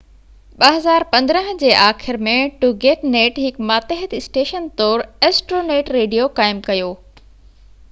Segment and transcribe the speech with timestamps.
[0.61, 6.93] 2015 جي آخر ۾ ٽوگيٽنيٽ هڪ ماتحت اسٽيشن طور ايسٽرونيٽ ريڊيو قائم ڪيو